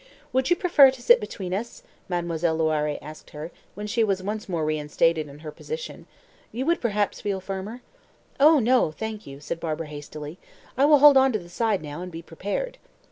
"Would 0.33 0.49
you 0.49 0.55
prefer 0.55 0.89
to 0.89 0.99
sit 0.99 1.19
between 1.19 1.53
us?" 1.53 1.83
Mademoiselle 2.09 2.57
Loiré 2.57 2.97
asked 3.03 3.29
her, 3.29 3.51
when 3.75 3.85
she 3.85 4.03
was 4.03 4.23
once 4.23 4.49
more 4.49 4.65
reinstated 4.65 5.27
in 5.29 5.37
her 5.45 5.51
position. 5.51 6.07
"You 6.51 6.65
would 6.65 6.81
perhaps 6.81 7.21
feel 7.21 7.39
firmer?" 7.39 7.83
"Oh, 8.39 8.57
no, 8.57 8.91
thank 8.91 9.27
you," 9.27 9.39
said 9.39 9.59
Barbara 9.59 9.89
hastily. 9.89 10.39
"I 10.75 10.85
will 10.85 10.97
hold 10.97 11.17
on 11.17 11.31
to 11.33 11.37
the 11.37 11.49
side 11.49 11.83
now, 11.83 12.01
and 12.01 12.11
be 12.11 12.23
prepared." 12.23 12.79